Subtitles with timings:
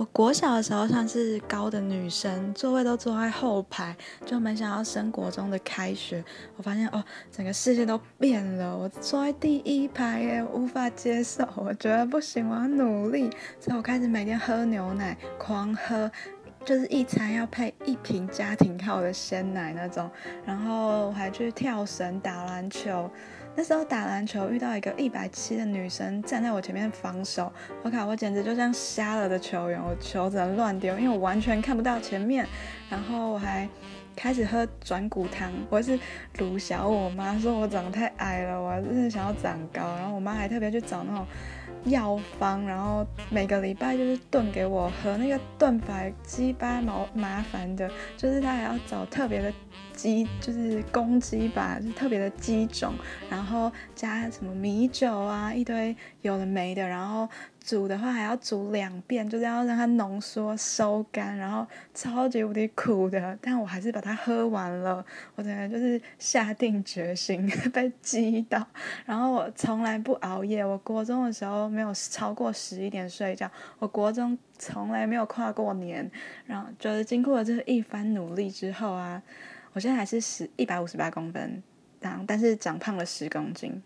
[0.00, 3.94] 我国小的时候算是高的女生，座位都坐在后排，
[4.24, 6.24] 就没想到升国中的开学，
[6.56, 8.74] 我发现哦，整个世界都变了。
[8.74, 13.28] 我坐在第一排耶，无法接受，我觉得不行，我要努力，
[13.60, 16.10] 所以我开始每天喝牛奶，狂喝，
[16.64, 20.10] 就是一餐要配一瓶家庭号的鲜奶那种，
[20.46, 23.10] 然后我还去跳绳、打篮球。
[23.60, 27.52] 那时候打篮球遇到一个一百七的女生站在我前面防守，
[27.82, 32.46] 我靠，我简直就像瞎了的球员，我球只能乱丢，因为我完全看不到前面。
[32.88, 33.68] 然后我还
[34.16, 36.00] 开始喝转骨汤，我是
[36.38, 39.94] 鲁小我妈说我长得太矮了，我真的想要长高。
[39.96, 41.26] 然后我妈还特别去找那种
[41.84, 49.52] 药方，然后每个礼拜就是炖给我喝，那个炖法鸡巴毛麻烦的，就是她还要找特别的。
[50.00, 52.94] 鸡就是公鸡吧，就特别的鸡种，
[53.28, 57.28] 然后加什么米酒啊，一堆有的没的，然后
[57.62, 65.04] 煮的话还要煮两遍，就是要让它浓缩收干，然后超级无敌苦的，但我还是把它喝完了。
[65.34, 68.66] 我整个就是下定决心 被激到，
[69.04, 76.10] 然后我从来不熬夜，我国中的时候没有超过十一点睡觉，我国中从来没有跨过年，
[76.46, 79.22] 然后就是经过了这一番努力之后啊。
[79.72, 81.62] 我现在还是十一百五十八公分，
[82.00, 83.82] 但但是长胖了十公斤，